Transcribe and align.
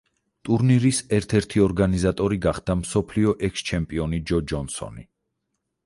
ტურნირის 0.47 1.01
ერთ-ერთი 1.17 1.61
ორგანიზატორი 1.67 2.41
გახდა 2.47 2.79
მსოფლიოს 2.81 3.47
ექს-ჩემპიონი 3.49 4.25
ჯო 4.33 4.45
ჯონსონი. 4.55 5.11